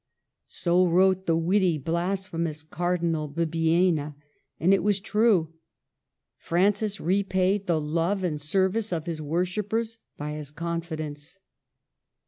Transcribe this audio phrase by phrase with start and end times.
[0.47, 4.15] So wrote the witty, blas phemous Cardinal Bibbiena.
[4.59, 5.53] And it was true.
[6.39, 11.37] Francis repaid the love and service of his wor shippers by his confidence.